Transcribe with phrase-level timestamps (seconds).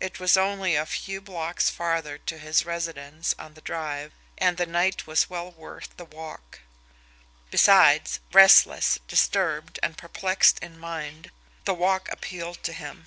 [0.00, 4.66] It was only a few blocks farther to his residence on the Drive, and the
[4.66, 6.62] night was well worth the walk;
[7.48, 11.30] besides, restless, disturbed, and perplexed in mind,
[11.64, 13.06] the walk appealed to him.